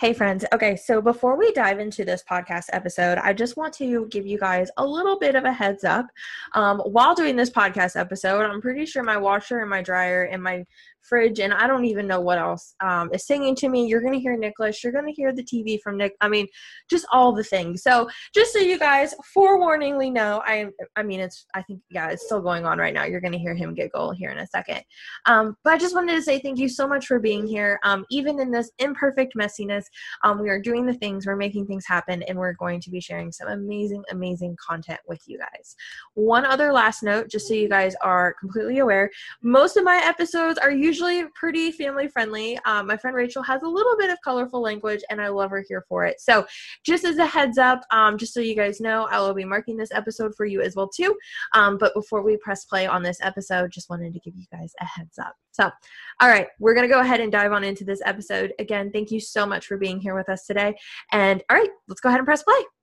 [0.00, 0.44] Hey, friends.
[0.52, 4.38] Okay, so before we dive into this podcast episode, I just want to give you
[4.38, 6.06] guys a little bit of a heads up.
[6.54, 10.40] Um, while doing this podcast episode, I'm pretty sure my washer and my dryer and
[10.40, 10.64] my
[11.02, 13.86] fridge and I don't even know what else um, is singing to me.
[13.86, 14.82] You're to hear Nicholas.
[14.82, 16.14] You're to hear the TV from Nick.
[16.20, 16.46] I mean,
[16.90, 17.82] just all the things.
[17.82, 22.24] So just so you guys forewarningly know, I I mean, it's I think yeah, it's
[22.24, 23.04] still going on right now.
[23.04, 24.82] You're to hear him giggle here in a second.
[25.26, 27.78] Um, but I just wanted to say thank you so much for being here.
[27.84, 29.84] Um, even in this imperfect messiness,
[30.24, 33.00] um, we are doing the things, we're making things happen, and we're going to be
[33.00, 35.76] sharing some amazing, amazing content with you guys.
[36.14, 39.10] One other last note, just so you guys are completely aware,
[39.42, 42.58] most of my episodes are usually usually pretty family friendly.
[42.64, 45.62] Um, my friend Rachael has a little bit of colorful language, and I love her
[45.68, 46.18] here for it.
[46.18, 46.46] So,
[46.84, 49.76] just as a heads up, um, just so you guys know, I will be marking
[49.76, 51.14] this episode for you as well too.
[51.54, 54.72] Um, but before we press play on this episode, just wanted to give you guys
[54.80, 55.34] a heads up.
[55.52, 55.70] So,
[56.20, 58.54] all right, we're gonna go ahead and dive on into this episode.
[58.58, 60.74] Again, thank you so much for being here with us today.
[61.12, 62.77] And all right, let's go ahead and press play.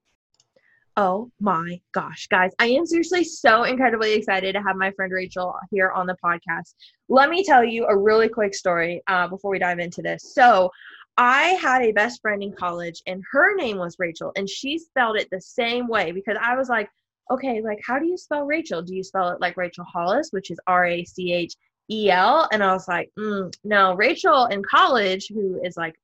[0.98, 2.52] Oh my gosh, guys.
[2.58, 6.74] I am seriously so incredibly excited to have my friend Rachael here on the podcast.
[7.10, 10.32] Let me tell you a really quick story uh, before we dive into this.
[10.34, 10.70] So,
[11.18, 15.16] I had a best friend in college, and her name was Rachael, and she spelled
[15.16, 16.90] it the same way because I was like,
[17.30, 18.82] okay, like, how do you spell Rachel?
[18.82, 21.54] Do you spell it like Rachel Hollis, which is R A C H
[21.90, 22.48] E L?
[22.52, 25.94] And I was like, mm, no, Rachael in college, who is like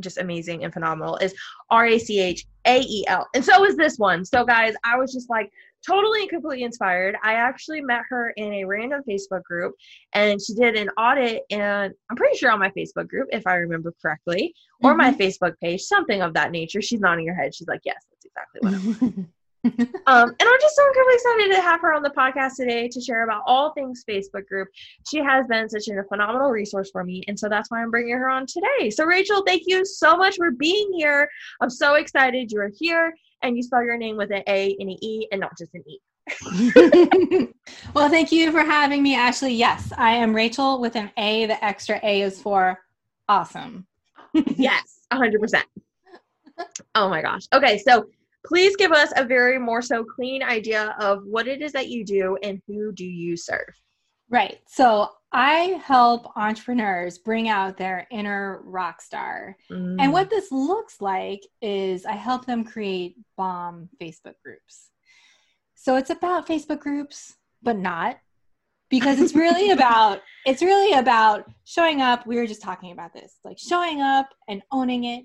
[0.00, 1.34] just amazing and phenomenal is
[1.70, 3.26] R A C H A E L.
[3.34, 4.24] And so is this one.
[4.24, 5.50] So, guys, I was just like
[5.86, 7.16] totally and completely inspired.
[7.22, 9.74] I actually met her in a random Facebook group
[10.12, 13.54] and she did an audit, and I'm pretty sure on my Facebook group, if I
[13.54, 14.98] remember correctly, or mm-hmm.
[14.98, 16.82] my Facebook page, something of that nature.
[16.82, 17.54] She's nodding her head.
[17.54, 19.26] She's like, Yes, that's exactly what
[19.64, 19.74] um,
[20.06, 23.24] and I'm just so incredibly excited to have her on the podcast today to share
[23.24, 24.68] about all things Facebook group.
[25.08, 28.16] She has been such a phenomenal resource for me, and so that's why I'm bringing
[28.16, 28.90] her on today.
[28.90, 31.28] So, Rachael, thank you so much for being here.
[31.60, 34.90] I'm so excited you are here, and you spell your name with an A and
[34.90, 35.98] an E, and not just an E.
[37.94, 39.54] well, thank you for having me, Ashley.
[39.54, 41.46] Yes, I am Rachael with an A.
[41.46, 42.78] The extra A is for
[43.28, 43.86] awesome.
[44.56, 45.62] yes, 100%.
[46.96, 47.42] Oh my gosh.
[47.52, 48.06] Okay, so
[48.48, 52.04] please give us a very more so clean idea of what it is that you
[52.04, 53.74] do and who do you serve.
[54.30, 54.58] Right.
[54.66, 59.56] So I help entrepreneurs bring out their inner rock star.
[59.70, 59.96] Mm.
[60.00, 64.90] And what this looks like is I help them create bomb Facebook groups.
[65.74, 68.18] So it's about Facebook groups, but not
[68.90, 72.26] because it's really about it's really about showing up.
[72.26, 75.24] We were just talking about this, like showing up and owning it,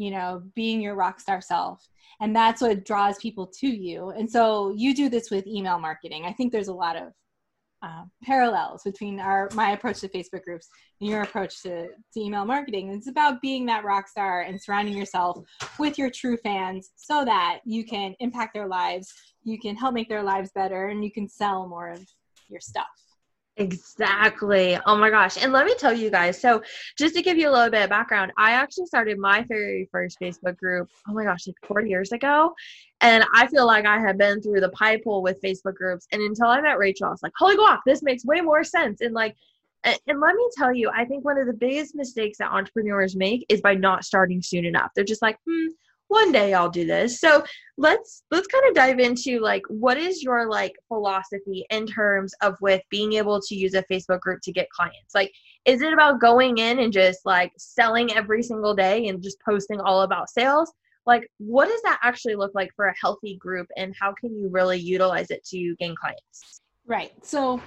[0.00, 1.86] you know, being your rock star self.
[2.20, 4.10] And that's what draws people to you.
[4.10, 6.24] And so you do this with email marketing.
[6.24, 7.12] I think there's a lot of
[7.82, 10.68] uh, parallels between our my approach to facebook groups
[11.00, 12.90] and your approach to, to email marketing.
[12.90, 15.38] It's about being that rock star and surrounding yourself
[15.78, 19.12] with your true fans so that you can impact their lives
[19.42, 22.06] you can help make their lives better and you can sell more of
[22.48, 23.09] your stuff
[23.56, 24.78] Exactly.
[24.86, 25.36] Oh my gosh.
[25.42, 26.40] And let me tell you guys.
[26.40, 26.62] So,
[26.96, 30.18] just to give you a little bit of background, I actually started my very first
[30.20, 32.54] Facebook group, oh my gosh, like four years ago.
[33.02, 36.06] And I feel like I have been through the pipe hole with Facebook groups.
[36.12, 39.00] And until I met Rachael, I was like, holy guac, this makes way more sense.
[39.02, 39.34] And like,
[39.84, 43.16] and, and let me tell you, I think one of the biggest mistakes that entrepreneurs
[43.16, 44.90] make is by not starting soon enough.
[44.94, 45.66] They're just like, hmm,
[46.10, 47.20] one day I'll do this.
[47.20, 47.44] So
[47.78, 52.56] let's let's kind of dive into like what is your like philosophy in terms of
[52.60, 55.14] with being able to use a Facebook group to get clients?
[55.14, 55.32] Like
[55.64, 59.80] is it about going in and just like selling every single day and just posting
[59.80, 60.72] all about sales?
[61.06, 64.48] Like what does that actually look like for a healthy group and how can you
[64.50, 66.60] really utilize it to gain clients?
[66.86, 67.12] Right.
[67.22, 67.62] So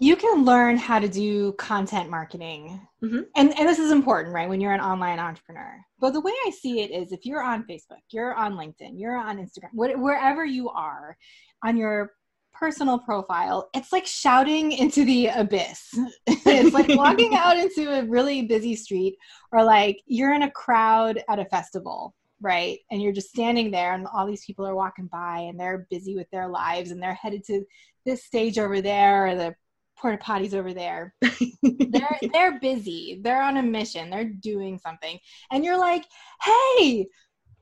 [0.00, 2.80] you can learn how to do content marketing.
[3.02, 3.20] Mm-hmm.
[3.36, 4.48] And, and this is important, right?
[4.48, 5.78] When you're an online entrepreneur.
[5.98, 9.16] But the way I see it is if you're on Facebook, you're on LinkedIn, you're
[9.16, 11.18] on Instagram, wherever you are
[11.62, 12.12] on your
[12.54, 15.94] personal profile, it's like shouting into the abyss.
[16.26, 19.16] it's like walking out into a really busy street
[19.52, 22.78] or like you're in a crowd at a festival right?
[22.90, 26.16] And you're just standing there, and all these people are walking by, and they're busy
[26.16, 27.64] with their lives, and they're headed to
[28.06, 29.54] this stage over there, or the
[30.00, 31.14] porta potties over there.
[31.62, 33.20] they're they're busy.
[33.22, 34.10] They're on a mission.
[34.10, 35.18] They're doing something.
[35.50, 36.04] And you're like,
[36.42, 37.06] "Hey,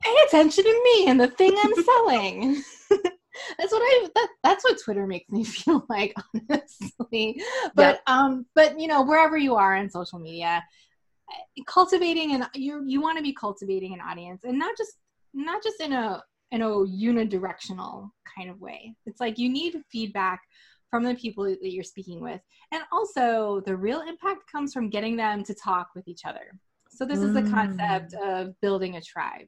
[0.01, 2.63] pay attention to me and the thing I'm selling."
[3.57, 7.41] that's what I that, that's what Twitter makes me feel like, honestly.
[7.75, 8.01] But yep.
[8.07, 10.63] um but you know, wherever you are in social media,
[11.67, 14.93] cultivating and you you want to be cultivating an audience and not just
[15.33, 18.95] not just in a in a unidirectional kind of way.
[19.05, 20.41] It's like you need feedback
[20.89, 22.41] from the people that you're speaking with.
[22.71, 26.59] And also, the real impact comes from getting them to talk with each other.
[26.89, 27.25] So this mm.
[27.25, 28.41] is the concept mm.
[28.41, 29.47] of building a tribe.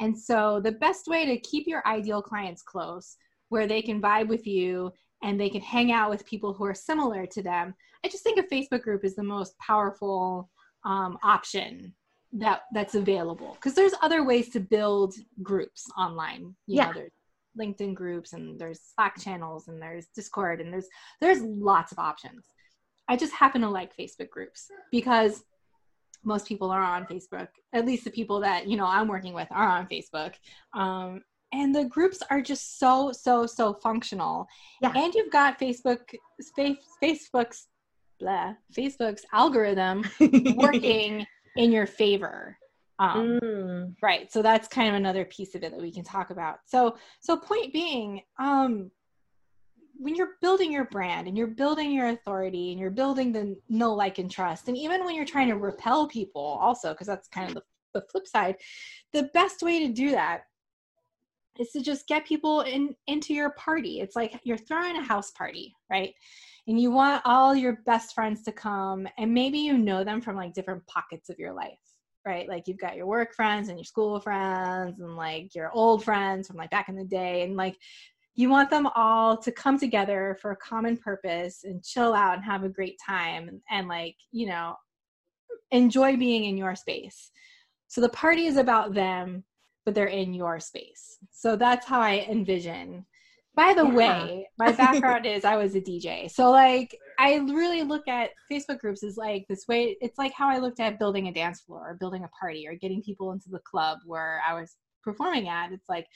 [0.00, 3.16] And so the best way to keep your ideal clients close,
[3.48, 4.92] where they can vibe with you
[5.22, 7.74] and they can hang out with people who are similar to them.
[8.04, 10.50] I just think a Facebook group is the most powerful
[10.84, 11.94] um, option
[12.32, 16.54] that that's available because there's other ways to build groups online.
[16.66, 16.86] You yeah.
[16.86, 17.12] know, there's
[17.58, 20.88] LinkedIn groups and there's Slack channels and there's Discord and there's
[21.20, 22.44] there's lots of options.
[23.08, 25.44] I just happen to like Facebook groups because
[26.24, 27.48] most people are on Facebook.
[27.72, 30.34] At least the people that you know I'm working with are on Facebook.
[30.72, 31.22] Um,
[31.52, 34.46] and the groups are just so so so functional.
[34.80, 34.92] Yeah.
[34.94, 36.00] And you've got Facebook
[37.02, 37.66] Facebook's
[38.18, 40.04] blah, Facebook's algorithm
[40.56, 42.56] working in your favor.
[42.98, 43.94] Um, mm.
[44.02, 44.32] Right.
[44.32, 46.58] So that's kind of another piece of it that we can talk about.
[46.66, 48.90] So, so point being, um,
[49.96, 53.94] when you're building your brand and you're building your authority and you're building the no
[53.94, 57.48] like, and trust, and even when you're trying to repel people, also, because that's kind
[57.48, 57.62] of the,
[57.94, 58.56] the flip side,
[59.12, 60.42] the best way to do that
[61.60, 64.00] is to just get people in into your party.
[64.00, 66.12] It's like you're throwing a house party, right?
[66.66, 70.34] And you want all your best friends to come, and maybe you know them from
[70.34, 71.78] like different pockets of your life
[72.26, 72.48] right?
[72.48, 76.48] Like you've got your work friends and your school friends and like your old friends
[76.48, 77.42] from like back in the day.
[77.42, 77.76] And like
[78.34, 82.44] you want them all to come together for a common purpose and chill out and
[82.44, 84.74] have a great time and, and like, you know,
[85.70, 87.30] enjoy being in your space.
[87.88, 89.44] So the party is about them,
[89.84, 91.18] but they're in your space.
[91.30, 93.04] So that's how I envision
[93.56, 93.94] by the yeah.
[93.94, 96.30] way, my background is I was a DJ.
[96.30, 100.48] So like I really look at Facebook groups as like this way it's like how
[100.48, 103.50] I looked at building a dance floor or building a party or getting people into
[103.50, 105.72] the club where I was performing at.
[105.72, 106.06] It's like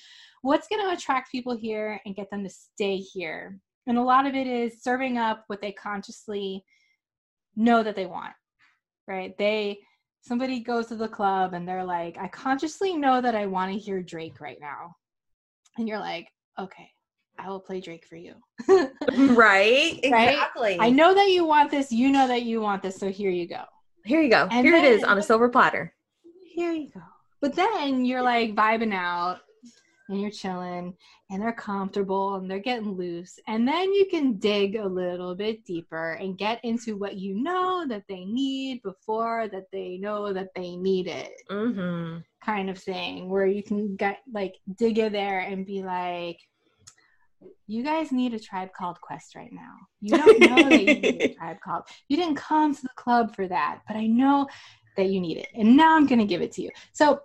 [0.43, 3.59] what's going to attract people here and get them to stay here.
[3.87, 6.65] And a lot of it is serving up what they consciously
[7.57, 8.33] know that they want.
[9.07, 9.37] Right?
[9.39, 9.79] They
[10.23, 13.79] somebody goes to the club and they're like, I consciously know that I want to
[13.79, 14.95] hear Drake right now.
[15.79, 16.29] And you're like,
[16.59, 16.91] okay,
[17.39, 18.35] I will play Drake for you.
[18.69, 19.99] right?
[20.03, 20.79] Exactly.
[20.79, 20.81] Right?
[20.81, 21.93] I know that you want this.
[21.93, 22.97] You know that you want this.
[22.97, 23.63] So here you go.
[24.05, 24.49] Here you go.
[24.51, 25.95] And here then, it is on a silver platter.
[26.45, 27.03] Here you go.
[27.41, 29.41] But then you're like vibing out
[30.09, 30.95] and you're chilling
[31.31, 33.39] and they're comfortable and they're getting loose.
[33.47, 37.87] And then you can dig a little bit deeper and get into what you know
[37.87, 41.33] that they need before that they know that they need it.
[41.51, 42.19] Mm-hmm.
[42.43, 46.41] Kind of thing where you can get like dig in there and be like,
[47.67, 49.75] you guys need a tribe called Quest right now.
[50.01, 51.85] You don't know that you need a tribe called.
[52.09, 54.47] You didn't come to the club for that, but I know
[54.97, 55.49] that you need it.
[55.55, 56.71] And now I'm going to give it to you.
[56.93, 57.21] So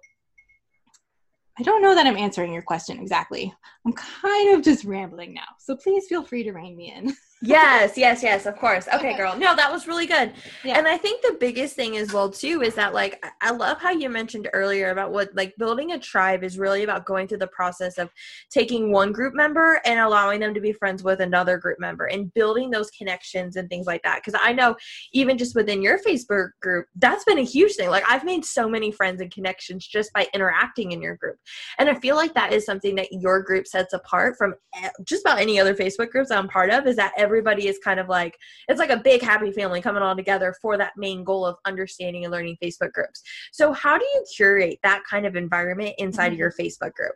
[1.58, 3.54] I don't know that I'm answering your question exactly.
[3.86, 5.42] I'm kind of just rambling now.
[5.60, 7.16] So please feel free to rein me in.
[7.44, 8.88] yes, yes, yes, of course.
[8.88, 9.38] Okay, okay, girl.
[9.38, 10.34] No, that was really good.
[10.64, 10.78] Yeah.
[10.78, 13.92] And I think the biggest thing as well too is that like I love how
[13.92, 17.48] you mentioned earlier about what like building a tribe is really about going through the
[17.48, 18.10] process of
[18.50, 22.34] taking one group member and allowing them to be friends with another group member and
[22.34, 24.24] building those connections and things like that.
[24.24, 24.76] Cuz I know
[25.12, 27.90] even just within your Facebook group, that's been a huge thing.
[27.90, 31.38] Like I've made so many friends and connections just by interacting in your group.
[31.78, 35.26] And I feel like that is something that your group sets apart from eh, just
[35.26, 38.38] about any other Facebook groups I'm part of is that everybody is kind of like,
[38.68, 42.24] it's like a big happy family coming all together for that main goal of understanding
[42.24, 43.22] and learning Facebook groups.
[43.52, 46.34] So, how do you curate that kind of environment inside mm-hmm.
[46.34, 47.14] of your Facebook group?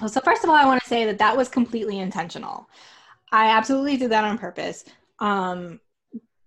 [0.00, 2.68] Well, so first of all, I want to say that that was completely intentional.
[3.32, 4.84] I absolutely did that on purpose.
[5.20, 5.80] Um,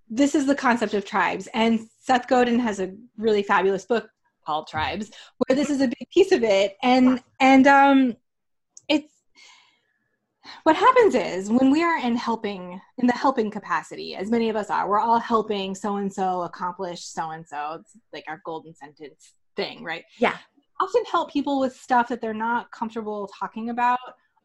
[0.08, 4.10] this is the concept of tribes, and Seth Godin has a really fabulous book
[4.46, 8.16] called tribes where this is a big piece of it and and um
[10.64, 14.56] what happens is when we are in helping in the helping capacity as many of
[14.56, 18.42] us are we're all helping so and so accomplish so and so it's like our
[18.46, 20.04] golden sentence thing right?
[20.18, 20.38] Yeah.
[20.80, 24.00] Often help people with stuff that they're not comfortable talking about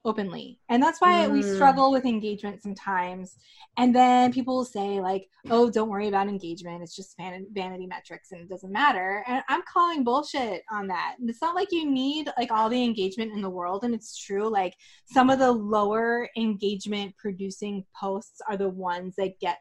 [0.05, 0.59] openly.
[0.69, 1.33] And that's why mm.
[1.33, 3.37] we struggle with engagement sometimes.
[3.77, 6.83] And then people will say like oh don't worry about engagement.
[6.83, 9.25] It's just van- vanity metrics and it doesn't matter.
[9.27, 11.17] And i'm calling bullshit on that.
[11.19, 14.17] And it's not like you need like all the engagement in the world and it's
[14.17, 14.75] true like
[15.07, 19.59] some of the lower engagement producing posts are the ones that get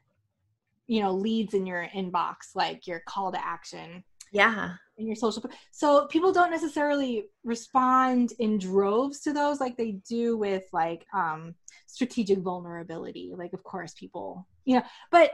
[0.88, 4.04] you know leads in your inbox like your call to action.
[4.32, 9.92] Yeah in your social so people don't necessarily respond in droves to those like they
[10.08, 11.56] do with like um
[11.88, 15.34] strategic vulnerability like of course people you know but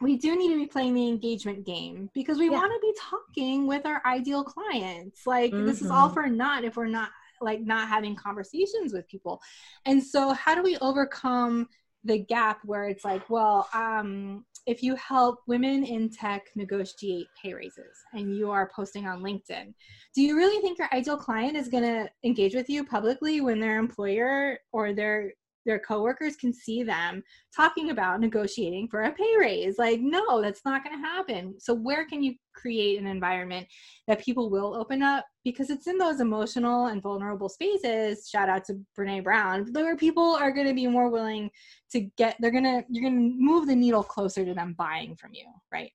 [0.00, 2.52] we do need to be playing the engagement game because we yeah.
[2.52, 5.66] want to be talking with our ideal clients like mm-hmm.
[5.66, 6.14] this is all mm-hmm.
[6.14, 9.40] for naught if we're not like not having conversations with people
[9.84, 11.68] and so how do we overcome
[12.06, 17.54] the gap where it's like, well, um, if you help women in tech negotiate pay
[17.54, 19.72] raises and you are posting on LinkedIn,
[20.14, 23.60] do you really think your ideal client is going to engage with you publicly when
[23.60, 25.32] their employer or their
[25.66, 27.22] their coworkers can see them
[27.54, 29.76] talking about negotiating for a pay raise.
[29.78, 31.56] Like, no, that's not going to happen.
[31.58, 33.66] So, where can you create an environment
[34.06, 35.26] that people will open up?
[35.44, 38.28] Because it's in those emotional and vulnerable spaces.
[38.28, 41.50] Shout out to Brene Brown, where people are going to be more willing
[41.92, 42.36] to get.
[42.40, 45.90] They're gonna you're gonna move the needle closer to them buying from you, right?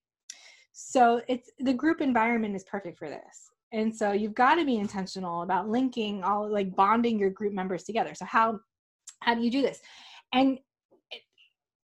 [0.74, 3.52] So it's the group environment is perfect for this.
[3.74, 7.84] And so you've got to be intentional about linking all like bonding your group members
[7.84, 8.14] together.
[8.14, 8.60] So how
[9.22, 9.80] how do you do this?
[10.34, 10.60] And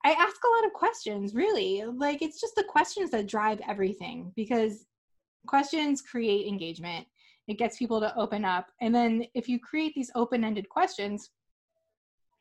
[0.04, 1.82] i ask a lot of questions really.
[1.84, 4.86] Like it's just the questions that drive everything because
[5.46, 7.06] questions create engagement.
[7.48, 8.68] It gets people to open up.
[8.80, 11.30] And then if you create these open-ended questions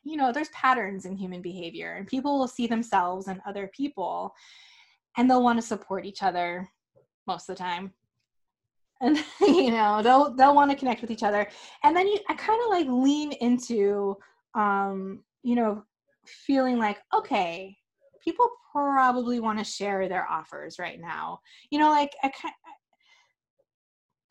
[0.08, 4.34] you know there's patterns in human behavior and people will see themselves and other people
[5.18, 6.70] and they'll want to support each other
[7.28, 7.92] most of the time.
[9.02, 11.48] And you know they'll they'll want to connect with each other.
[11.84, 14.18] And then you i kind of like lean into
[14.56, 15.84] um, you know,
[16.26, 17.78] feeling like, okay,
[18.24, 21.40] people probably want to share their offers right now.
[21.70, 22.32] You know, like I,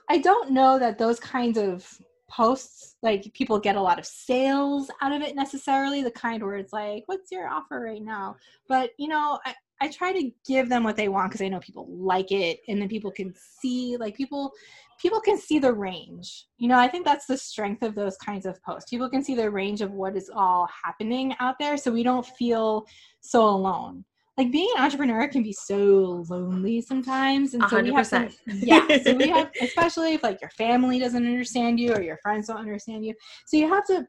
[0.08, 1.88] I don't know that those kinds of
[2.30, 6.56] posts like people get a lot of sales out of it necessarily the kind where
[6.56, 8.34] it's like what's your offer right now
[8.66, 11.60] but you know I, I try to give them what they want because I know
[11.60, 14.52] people like it and then people can see like people
[14.98, 16.46] people can see the range.
[16.58, 18.88] You know, I think that's the strength of those kinds of posts.
[18.88, 22.26] People can see the range of what is all happening out there so we don't
[22.26, 22.86] feel
[23.20, 24.04] so alone.
[24.36, 27.54] Like being an entrepreneur can be so lonely sometimes.
[27.54, 27.82] And so 100%.
[27.84, 29.02] we have to, yeah.
[29.02, 32.58] So we have especially if like your family doesn't understand you or your friends don't
[32.58, 33.14] understand you.
[33.46, 34.06] So you have to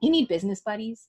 [0.00, 1.08] you need business buddies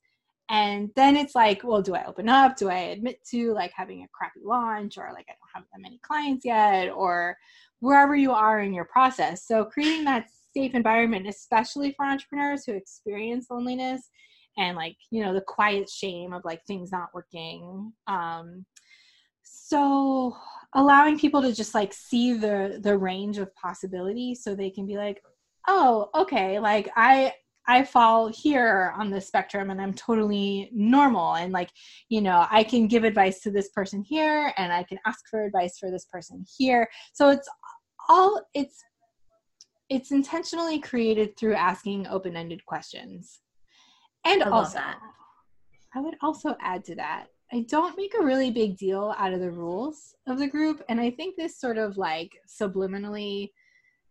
[0.50, 4.04] and then it's like well do i open up do i admit to like having
[4.04, 7.36] a crappy launch or like i don't have that many clients yet or
[7.84, 10.26] wherever you are in your process so creating that
[10.56, 14.10] safe environment especially for entrepreneurs who experience loneliness
[14.58, 18.66] and like you know the quiet shame of like things not working um
[19.44, 20.34] so
[20.76, 24.96] allowing people to just like see the the range of possibility so they can be
[24.96, 25.22] like
[25.68, 27.34] oh okay like i
[27.68, 31.36] I fall here on the spectrum and I'm totally normal.
[31.36, 31.70] And like,
[32.10, 35.46] you know, I can give advice to this person here and I can ask for
[35.46, 36.90] advice for this person here.
[37.14, 37.48] So it's
[38.10, 38.84] all, it's,
[39.90, 43.40] it's intentionally created through asking open-ended questions.
[44.26, 44.80] And I also.
[45.96, 49.40] I would also add to that, I don't make a really big deal out of
[49.40, 50.82] the rules of the group.
[50.90, 53.52] And I think this sort of like subliminally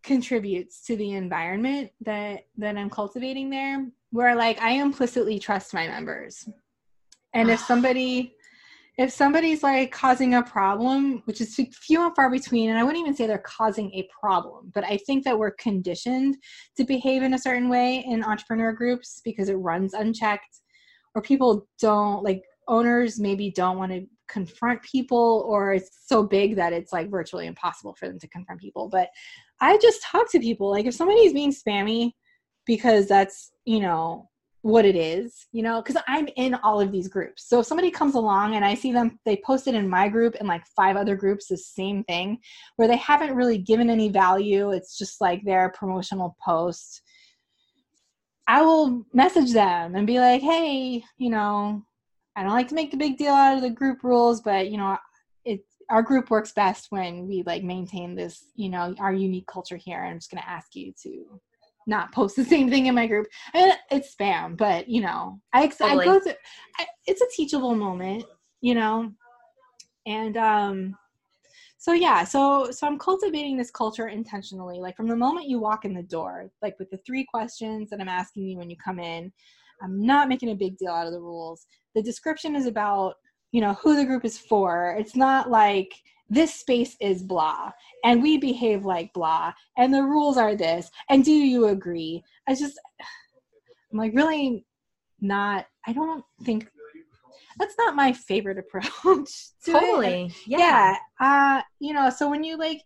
[0.01, 5.87] contributes to the environment that that I'm cultivating there where like I implicitly trust my
[5.87, 6.47] members.
[7.33, 8.35] And if somebody
[8.97, 13.01] if somebody's like causing a problem, which is few and far between, and I wouldn't
[13.01, 16.37] even say they're causing a problem, but I think that we're conditioned
[16.77, 20.61] to behave in a certain way in entrepreneur groups because it runs unchecked,
[21.15, 26.55] or people don't like owners maybe don't want to confront people, or it's so big
[26.55, 28.89] that it's like virtually impossible for them to confront people.
[28.89, 29.09] But
[29.59, 30.69] I just talk to people.
[30.69, 32.11] Like if somebody's being spammy
[32.65, 34.29] because that's, you know,
[34.63, 37.47] what it is, you know, because I'm in all of these groups.
[37.49, 40.47] So if somebody comes along and I see them, they posted in my group and
[40.47, 42.39] like five other groups the same thing
[42.77, 44.71] where they haven't really given any value.
[44.71, 47.01] It's just like their promotional post.
[48.47, 51.83] I will message them and be like, hey, you know,
[52.37, 54.77] I don't like to make the big deal out of the group rules, but you
[54.77, 54.97] know,
[55.89, 59.99] our group works best when we like maintain this, you know, our unique culture here.
[59.99, 61.41] I'm just to ask you to
[61.87, 63.27] not post the same thing in my group.
[63.53, 66.03] I mean, it's spam, but you know, I, totally.
[66.03, 66.33] I go through,
[66.79, 68.25] I, it's a teachable moment,
[68.61, 69.11] you know,
[70.05, 70.95] and um,
[71.77, 74.79] so yeah, so so I'm cultivating this culture intentionally.
[74.79, 77.99] Like from the moment you walk in the door, like with the three questions that
[77.99, 79.31] I'm asking you when you come in,
[79.81, 81.65] I'm not making a big deal out of the rules.
[81.95, 83.15] The description is about
[83.51, 85.93] you know who the group is for it's not like
[86.33, 87.71] this space is blah
[88.03, 92.55] and we behave like blah and the rules are this and do you agree i
[92.55, 92.79] just
[93.91, 94.65] i'm like really
[95.21, 96.67] not i don't think
[97.59, 100.33] that's not my favorite approach to totally it.
[100.47, 100.57] yeah.
[100.57, 102.81] yeah uh you know so when you like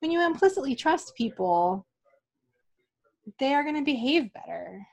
[0.00, 1.86] when you implicitly trust people
[3.38, 4.86] they are going to behave better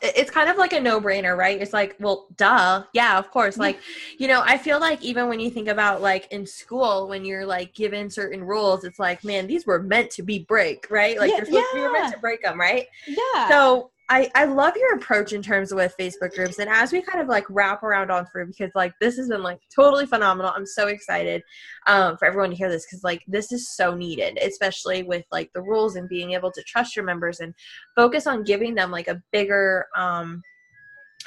[0.00, 1.60] it's kind of like a no-brainer right?
[1.60, 2.84] It's like well duh.
[2.92, 3.56] Yeah of course.
[3.58, 3.80] Like
[4.18, 7.46] you know i feel like even when you think about like in school when you're
[7.46, 11.18] like given certain rules it's like man these were meant to be break right?
[11.18, 11.74] Like yeah, you're supposed yeah.
[11.74, 12.86] to, you're meant to break them right?
[13.06, 13.48] Yeah.
[13.48, 16.58] So I, I love your approach in terms of with Facebook groups.
[16.58, 19.42] And as we kind of like wrap around on through, because like this has been
[19.42, 20.52] like totally phenomenal.
[20.54, 21.42] I'm so excited
[21.86, 25.50] um, for everyone to hear this because like this is so needed, especially with like
[25.54, 27.52] the rules and being able to trust your members and
[27.96, 30.42] focus on giving them like a bigger um,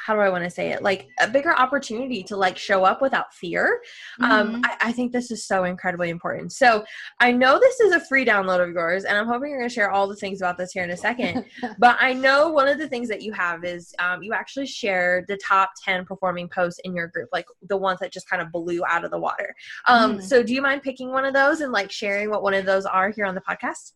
[0.06, 0.82] how do I want to say it?
[0.82, 3.82] Like a bigger opportunity to like show up without fear.
[4.20, 4.56] Um, mm-hmm.
[4.56, 6.54] Um, I, I, think this is so incredibly important.
[6.54, 6.84] So
[7.20, 9.74] I know this is a free download of yours, and I'm hoping you're going to
[9.74, 11.46] share all the things about this here in a second.
[11.80, 15.24] but I know one of the things that you have is um, you actually share
[15.28, 18.52] the top 10 performing posts in your group, like the ones that just kind of
[18.52, 19.54] blew out of the water.
[19.88, 20.24] Um, mm.
[20.24, 22.86] So do you mind picking one of those and like sharing what one of those
[22.86, 23.94] are here on the podcast?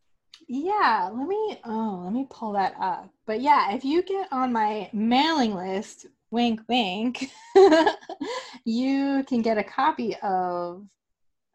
[0.47, 3.09] Yeah, let me oh, let me pull that up.
[3.25, 7.31] But yeah, if you get on my mailing list, wink wink,
[8.65, 10.85] you can get a copy of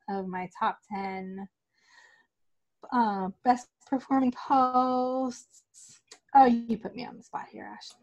[0.08, 1.48] of my top 10
[2.92, 5.99] uh, best performing posts
[6.34, 7.96] Oh, you put me on the spot here, Ashley.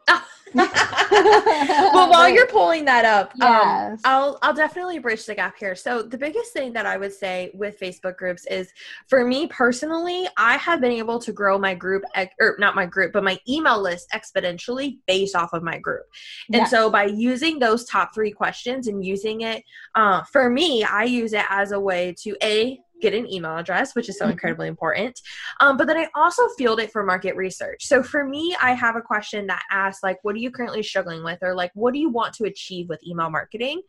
[0.53, 3.91] well, while you're pulling that up, um, yes.
[3.91, 5.75] um, I'll I'll definitely bridge the gap here.
[5.75, 8.72] So the biggest thing that I would say with Facebook groups is,
[9.07, 12.03] for me personally, I have been able to grow my group,
[12.39, 16.05] or not my group, but my email list exponentially based off of my group.
[16.48, 16.72] And yes.
[16.72, 19.63] so by using those top three questions and using it,
[19.96, 23.96] uh, for me, I use it as a way to a get an email address,
[23.96, 24.32] which is so mm-hmm.
[24.34, 25.20] incredibly important.
[25.60, 27.86] Um, but then I also field it for market research.
[27.86, 31.24] So for me, I have a question that asks like, what are you currently struggling
[31.24, 33.82] with, or like, what do you want to achieve with email marketing?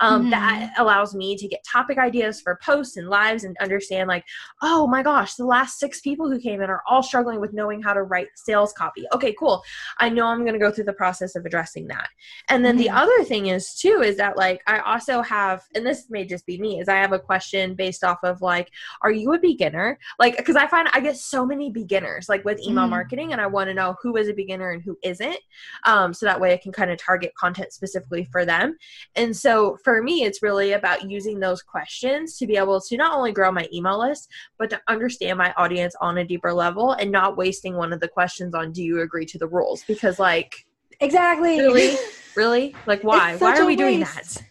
[0.00, 0.30] Um, mm-hmm.
[0.30, 4.24] That allows me to get topic ideas for posts and lives and understand like,
[4.62, 7.82] oh my gosh, the last six people who came in are all struggling with knowing
[7.82, 9.04] how to write sales copy.
[9.12, 9.62] Okay, cool.
[9.98, 12.08] I know I'm going to go through the process of addressing that.
[12.48, 12.82] And then mm-hmm.
[12.82, 16.46] the other thing is too is that like I also have, and this may just
[16.46, 18.70] be me, is I have a question based off of like like
[19.02, 19.98] are you a beginner?
[20.18, 22.90] Like because i find i get so many beginners like with email mm.
[22.90, 25.38] marketing and i want to know who is a beginner and who isn't
[25.84, 28.76] um, so that way i can kind of target content specifically for them.
[29.14, 33.16] And so for me it's really about using those questions to be able to not
[33.16, 37.10] only grow my email list but to understand my audience on a deeper level and
[37.10, 39.84] not wasting one of the questions on do you agree to the rules?
[39.86, 40.66] Because like
[41.00, 41.60] exactly.
[41.60, 41.96] really?
[42.36, 42.76] Really?
[42.84, 43.34] Like why?
[43.38, 43.78] Why are we waste.
[43.78, 44.42] doing that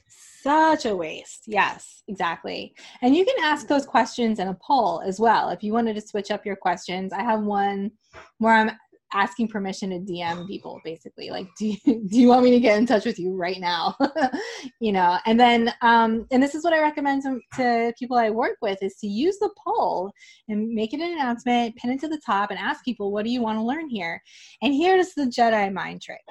[0.45, 1.43] such a waste.
[1.47, 2.75] Yes, exactly.
[3.01, 5.49] And you can ask those questions in a poll as well.
[5.49, 7.89] If you wanted to switch up your questions, I have one
[8.38, 8.71] where I'm
[9.13, 12.77] asking permission to DM people basically like do you, do you want me to get
[12.77, 13.95] in touch with you right now
[14.81, 18.29] you know and then um and this is what I recommend to, to people I
[18.31, 20.12] work with is to use the poll
[20.49, 23.31] and make it an announcement pin it to the top and ask people what do
[23.31, 24.21] you want to learn here
[24.62, 26.25] and here's the Jedi mind trick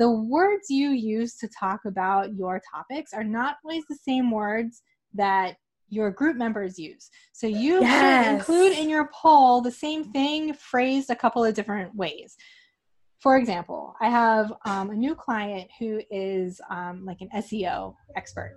[0.00, 4.80] the words you use to talk about your topics are not always the same words
[5.12, 5.56] that
[5.90, 7.10] your group members use.
[7.34, 8.24] So you yes.
[8.24, 12.34] should include in your poll the same thing phrased a couple of different ways.
[13.18, 18.56] For example, I have um, a new client who is um, like an SEO expert.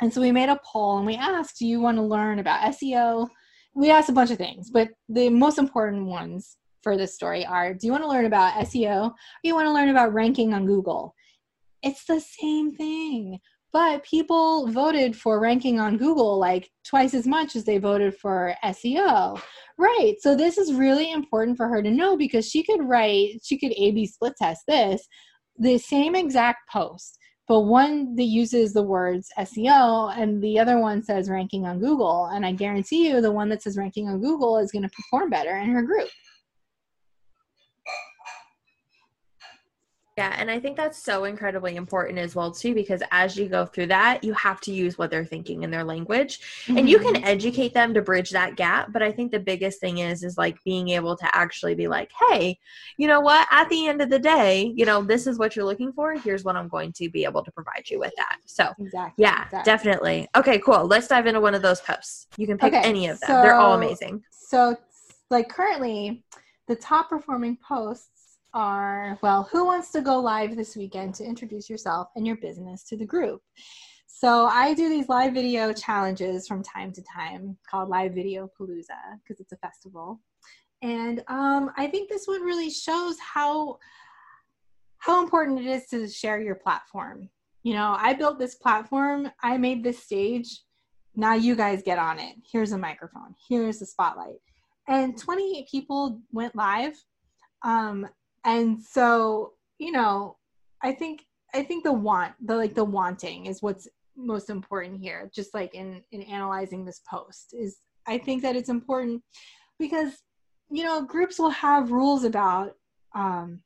[0.00, 2.72] And so we made a poll and we asked, Do you want to learn about
[2.72, 3.28] SEO?
[3.74, 7.74] We asked a bunch of things, but the most important ones for this story are
[7.74, 10.66] do you want to learn about SEO or you want to learn about ranking on
[10.66, 11.14] Google?
[11.82, 13.38] It's the same thing.
[13.72, 18.54] But people voted for ranking on Google like twice as much as they voted for
[18.64, 19.40] SEO.
[19.78, 20.16] Right.
[20.20, 23.72] So this is really important for her to know because she could write, she could
[23.72, 25.08] A B split test this,
[25.58, 27.18] the same exact post
[27.48, 32.26] but one that uses the words SEO and the other one says ranking on Google.
[32.32, 35.28] And I guarantee you, the one that says ranking on Google is going to perform
[35.28, 36.08] better in her group.
[40.18, 43.64] Yeah, and I think that's so incredibly important as well too because as you go
[43.64, 46.40] through that, you have to use what they're thinking in their language.
[46.66, 46.76] Mm-hmm.
[46.76, 47.24] And you can mm-hmm.
[47.24, 50.62] educate them to bridge that gap, but I think the biggest thing is is like
[50.64, 52.58] being able to actually be like, "Hey,
[52.98, 53.48] you know what?
[53.50, 56.12] At the end of the day, you know, this is what you're looking for.
[56.12, 59.24] Here's what I'm going to be able to provide you with that." So, exactly.
[59.24, 59.64] Yeah, exactly.
[59.64, 60.28] definitely.
[60.36, 60.86] Okay, cool.
[60.86, 62.26] Let's dive into one of those posts.
[62.36, 63.28] You can pick okay, any of them.
[63.28, 64.22] So, they're all amazing.
[64.30, 64.76] So,
[65.30, 66.22] like currently,
[66.68, 68.11] the top performing posts
[68.54, 72.84] are well, who wants to go live this weekend to introduce yourself and your business
[72.84, 73.40] to the group?
[74.06, 79.18] So I do these live video challenges from time to time called Live Video Palooza
[79.18, 80.20] because it's a festival.
[80.82, 83.78] And um, I think this one really shows how
[84.98, 87.28] how important it is to share your platform.
[87.64, 90.60] You know, I built this platform, I made this stage.
[91.16, 92.36] Now you guys get on it.
[92.50, 93.34] Here's a microphone.
[93.48, 94.36] Here's the spotlight.
[94.88, 96.94] And 28 people went live.
[97.62, 98.08] Um,
[98.44, 100.36] and so you know
[100.82, 101.24] i think
[101.54, 105.74] i think the want the like the wanting is what's most important here just like
[105.74, 109.22] in in analyzing this post is i think that it's important
[109.78, 110.22] because
[110.70, 112.72] you know groups will have rules about
[113.14, 113.60] um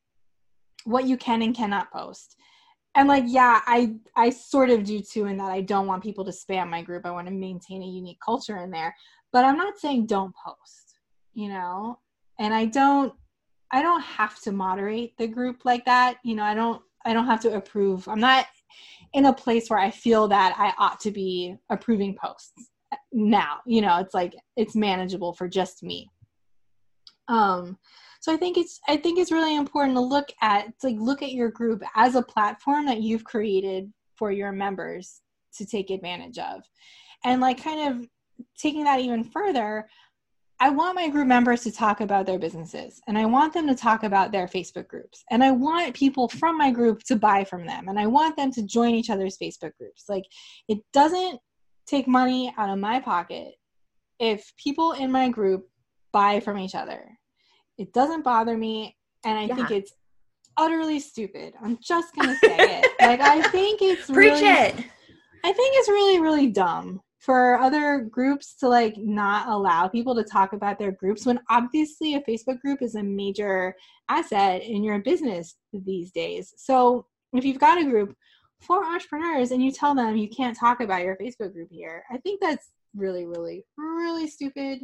[0.87, 2.37] what you can and cannot post.
[2.95, 6.25] And like, yeah, I I sort of do too in that I don't want people
[6.25, 7.05] to spam my group.
[7.05, 8.97] I want to maintain a unique culture in there.
[9.33, 10.99] But I'm not saying don't post,
[11.35, 11.99] you know?
[12.39, 13.12] And I don't
[13.72, 16.18] I don't have to moderate the group like that.
[16.24, 18.09] You know, I don't I don't have to approve.
[18.09, 18.46] I'm not
[19.12, 22.70] in a place where I feel that I ought to be approving posts
[23.12, 23.59] now.
[23.66, 26.09] You know, it's like it's manageable for just me.
[27.29, 27.79] Um
[28.20, 31.33] so I think it's I think it's really important to look at like look at
[31.33, 35.20] your group as a platform that you've created for your members
[35.57, 36.62] to take advantage of.
[37.24, 38.09] And like kind of
[38.59, 39.88] taking that even further,
[40.59, 43.75] I want my group members to talk about their businesses and I want them to
[43.75, 45.23] talk about their Facebook groups.
[45.31, 48.51] And I want people from my group to buy from them and I want them
[48.53, 50.05] to join each other's Facebook groups.
[50.09, 50.25] Like
[50.69, 51.40] it doesn't
[51.87, 53.53] take money out of my pocket
[54.19, 55.69] if people in my group
[56.12, 57.07] buy from each other.
[57.77, 59.57] It doesn't bother me and I yeah.
[59.57, 59.92] think it's
[60.57, 61.53] utterly stupid.
[61.62, 62.87] I'm just going to say it.
[63.03, 64.75] Like I think it's Preach really, it.
[65.45, 70.23] I think it's really really dumb for other groups to like not allow people to
[70.23, 73.75] talk about their groups when obviously a Facebook group is a major
[74.09, 76.55] asset in your business these days.
[76.57, 78.15] So if you've got a group
[78.61, 82.19] for entrepreneurs and you tell them you can't talk about your Facebook group here, I
[82.19, 84.83] think that's really, really, really stupid.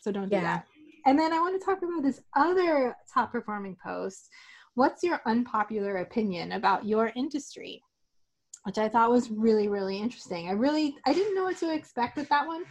[0.00, 0.42] So don't do yeah.
[0.42, 0.66] that.
[1.04, 4.30] And then I want to talk about this other top performing post.
[4.76, 7.82] What's your unpopular opinion about your industry?
[8.64, 10.48] Which I thought was really, really interesting.
[10.48, 12.64] I really, I didn't know what to expect with that one.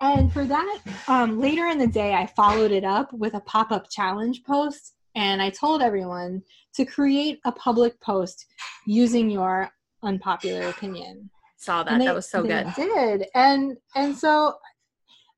[0.00, 0.78] And for that,
[1.08, 4.94] um, later in the day, I followed it up with a pop up challenge post.
[5.14, 6.42] And I told everyone
[6.74, 8.44] to create a public post
[8.86, 9.70] using your
[10.02, 11.30] unpopular opinion.
[11.56, 11.98] Saw that.
[11.98, 12.66] They, that was so good.
[12.76, 14.56] Did and and so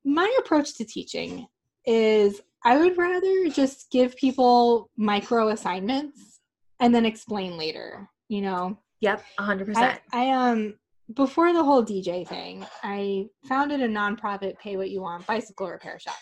[0.05, 1.47] my approach to teaching
[1.87, 6.41] is I would rather just give people micro assignments
[6.81, 8.09] and then explain later.
[8.29, 9.77] You know, Yep, 100%.
[9.77, 10.75] I, I um
[11.15, 15.99] before the whole DJ thing, I founded a nonprofit pay what you want bicycle repair
[15.99, 16.17] shop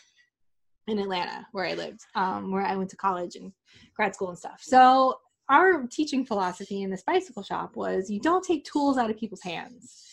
[0.86, 3.52] in Atlanta where I lived, um, where I went to college and
[3.96, 4.60] grad school and stuff.
[4.62, 9.18] So our teaching philosophy in this bicycle shop was you don't take tools out of
[9.18, 10.04] people's hands.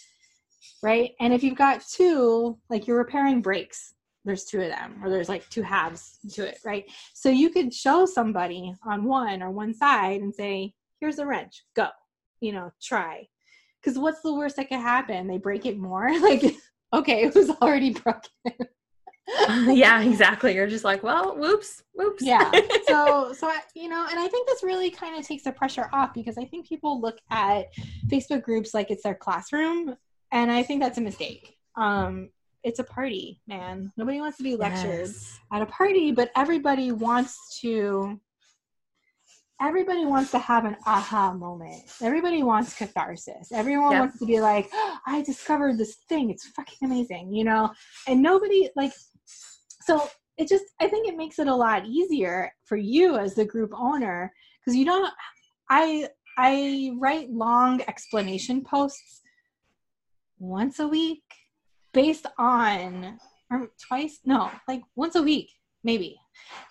[0.81, 1.11] Right?
[1.19, 3.93] And if you've got two, like you're repairing brakes,
[4.25, 6.85] there's two of them, or there's like two halves to it, right?
[7.13, 11.63] So you could show somebody on one or one side and say, here's a wrench,
[11.75, 11.87] go
[12.43, 13.27] you know, try.
[13.81, 15.27] Because what's the worst that could happen?
[15.27, 16.09] They break it more.
[16.21, 16.43] Like,
[16.93, 18.29] okay, it was already broken.
[19.75, 20.53] yeah, exactly.
[20.55, 22.23] You're just like, well, whoops, whoops.
[22.23, 22.51] yeah.
[22.87, 25.89] So, so I, you know, and I think this really kind of takes the pressure
[25.93, 27.67] off because I think people look at
[28.07, 29.95] Facebook groups like it's their classroom,
[30.31, 31.57] and I think that's a mistake.
[31.75, 32.29] Um,
[32.63, 33.91] it's a party, man.
[33.97, 35.39] Nobody wants to be lectured yes.
[35.51, 38.19] at a party, but everybody wants to
[39.61, 41.83] everybody wants to have an aha moment.
[42.01, 43.51] Everybody wants catharsis.
[43.51, 43.99] Everyone yep.
[44.01, 46.29] wants to be like, oh, I discovered this thing.
[46.29, 47.71] It's fucking amazing, you know?
[48.07, 48.93] And nobody, like,
[49.81, 53.45] so it just, I think it makes it a lot easier for you as the
[53.45, 55.11] group owner because you don't,
[55.69, 59.21] I, I write long explanation posts
[60.39, 61.23] once a week
[61.93, 63.19] based on,
[63.51, 65.51] or twice, no, like once a week,
[65.83, 66.17] maybe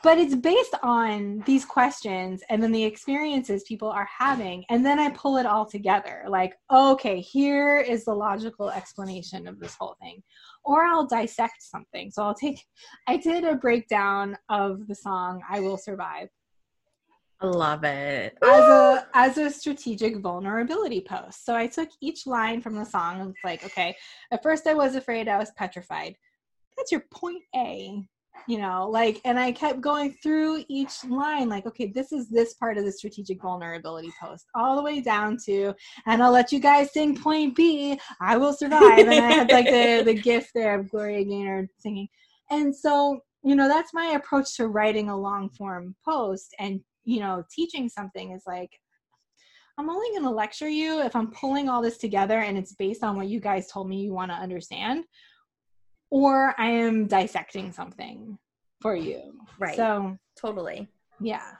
[0.02, 4.98] but it's based on these questions and then the experiences people are having and then
[4.98, 9.96] i pull it all together like okay here is the logical explanation of this whole
[10.00, 10.22] thing
[10.64, 12.64] or i'll dissect something so i'll take
[13.08, 16.28] i did a breakdown of the song i will survive
[17.40, 18.38] I love it.
[18.40, 21.44] As a as a strategic vulnerability post.
[21.44, 23.96] So I took each line from the song and it's like, okay,
[24.30, 26.14] at first I was afraid, I was petrified.
[26.76, 28.06] That's your point A
[28.48, 32.54] you know like and i kept going through each line like okay this is this
[32.54, 35.72] part of the strategic vulnerability post all the way down to
[36.06, 39.66] and i'll let you guys sing point b i will survive and i had like
[39.66, 42.08] the the gift there of gloria gaynor singing.
[42.50, 47.20] And so you know that's my approach to writing a long form post and you
[47.20, 48.70] know teaching something is like
[49.78, 53.02] I'm only going to lecture you if I'm pulling all this together and it's based
[53.02, 55.04] on what you guys told me you want to understand
[56.12, 58.36] or I am dissecting something
[58.82, 59.32] for you.
[59.58, 59.74] Right.
[59.74, 60.86] So totally.
[61.20, 61.52] Yeah.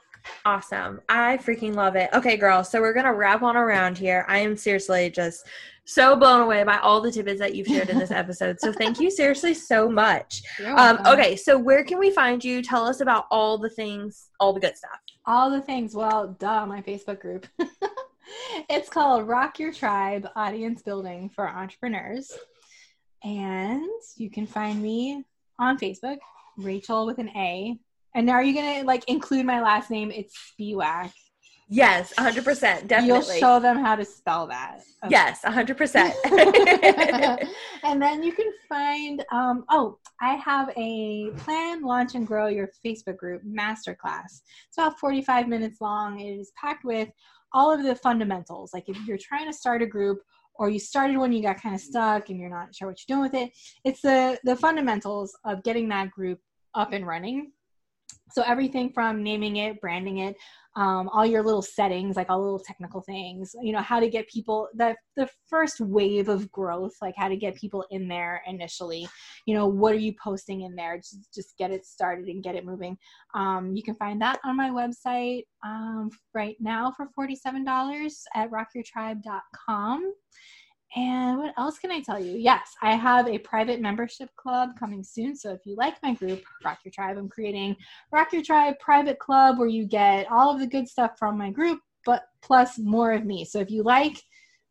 [0.45, 1.01] Awesome.
[1.09, 2.11] I freaking love it.
[2.13, 2.63] Okay, girl.
[2.63, 4.25] So we're going to wrap on around here.
[4.27, 5.47] I am seriously just
[5.85, 8.59] so blown away by all the tidbits that you've shared in this episode.
[8.59, 10.43] So thank you seriously so much.
[10.63, 12.61] Um, okay, so where can we find you?
[12.61, 14.99] Tell us about all the things, all the good stuff.
[15.25, 15.95] All the things.
[15.95, 17.47] Well, duh, my Facebook group.
[18.69, 22.31] it's called Rock Your Tribe Audience Building for Entrepreneurs.
[23.23, 25.23] And you can find me
[25.59, 26.17] on Facebook,
[26.57, 27.77] Rachael with an A.
[28.15, 30.11] And now are you gonna like include my last name?
[30.11, 31.11] It's Spiewak.
[31.69, 32.87] Yes, 100%.
[32.87, 33.07] Definitely.
[33.07, 34.81] You'll show them how to spell that.
[35.03, 35.11] Okay.
[35.11, 36.13] Yes, 100%.
[37.83, 42.69] and then you can find, um, oh, I have a plan, launch, and grow your
[42.85, 44.41] Facebook group masterclass.
[44.67, 46.19] It's about 45 minutes long.
[46.19, 47.09] It is packed with
[47.53, 48.73] all of the fundamentals.
[48.73, 50.19] Like if you're trying to start a group
[50.55, 51.89] or you started one, you got kind of mm-hmm.
[51.89, 53.51] stuck and you're not sure what you're doing with it,
[53.83, 56.39] it's the, the fundamentals of getting that group
[56.75, 57.51] up and running.
[58.31, 60.35] So everything from naming it, branding it,
[60.75, 64.09] um, all your little settings, like all the little technical things, you know, how to
[64.09, 68.41] get people the the first wave of growth, like how to get people in there
[68.47, 69.07] initially.
[69.45, 70.97] You know, what are you posting in there?
[70.97, 72.97] Just just get it started and get it moving.
[73.35, 78.23] Um, you can find that on my website um, right now for forty seven dollars
[78.35, 80.13] at rockyourtribe.com.
[80.95, 82.37] And what else can I tell you?
[82.37, 85.35] Yes, I have a private membership club coming soon.
[85.35, 87.75] So if you like my group, Rock Your Tribe, I'm creating
[88.11, 91.49] Rock Your Tribe private club where you get all of the good stuff from my
[91.49, 93.43] group, but plus more of me.
[93.43, 94.21] So if you like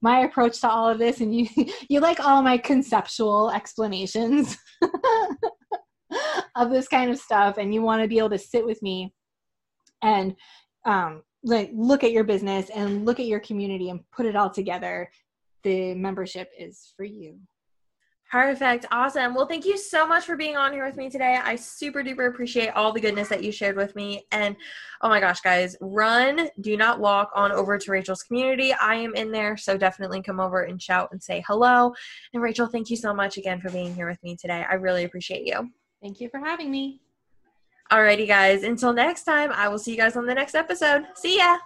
[0.01, 1.49] my approach to all of this and you
[1.89, 4.57] you like all my conceptual explanations
[6.57, 9.13] of this kind of stuff and you want to be able to sit with me
[10.03, 10.37] and
[10.85, 14.51] um, like look at your business and look at your community and put it all
[14.51, 15.11] together
[15.62, 17.38] the membership is for you.
[18.33, 18.87] Perfect.
[18.90, 19.35] Awesome.
[19.35, 21.38] Well, thank you so much for being on here with me today.
[21.42, 24.25] I super duper appreciate all the goodness that you shared with me.
[24.33, 24.57] And
[25.03, 28.72] oh my gosh, guys, run, do not walk on over to Rachael's community.
[28.72, 29.59] I am in there.
[29.59, 31.92] So definitely come over and shout and say hello.
[32.33, 34.64] And Rachael, thank you so much again for being here with me today.
[34.66, 35.70] I really appreciate you.
[36.01, 37.03] Thank you for having me.
[37.92, 38.62] Alrighty, guys.
[38.62, 41.05] Until next time, I will see you guys on the next episode.
[41.16, 41.59] See ya.